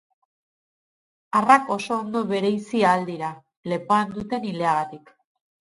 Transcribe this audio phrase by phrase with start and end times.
[1.39, 3.31] Arrak oso ondo bereizi ahal dira,
[3.75, 5.17] lepoan duten ileagatik.